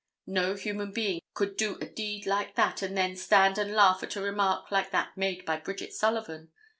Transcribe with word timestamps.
No 0.25 0.55
human 0.55 0.91
being 0.93 1.21
could 1.35 1.55
do 1.57 1.75
a 1.79 1.85
deed 1.85 2.25
like 2.25 2.55
that 2.55 2.81
and 2.81 2.97
then 2.97 3.15
stand 3.15 3.59
and 3.59 3.71
laugh 3.75 4.01
at 4.01 4.15
a 4.15 4.21
remark 4.23 4.71
like 4.71 4.89
that 4.89 5.15
made 5.15 5.45
by 5.45 5.57
Bridget 5.57 5.93
Sullivan. 5.93 6.51